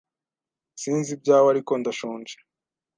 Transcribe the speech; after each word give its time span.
Sinzi 0.81 1.09
ibyawe, 1.15 1.47
ariko 1.53 1.71
ndashonje. 1.81 2.35